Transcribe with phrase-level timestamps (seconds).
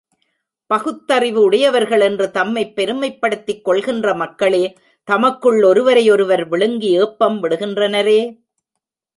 [0.69, 4.63] பகுத்தறிவு உடையவர்கள் என்று தம்மைப் பெருமைப்படுத்திக் கொள்கின்ற மக்களே,
[5.07, 8.19] தமக்குள் ஒருவரை ஒருவர் விழுங்கி ஏப்பம் விடுகின்றனரே!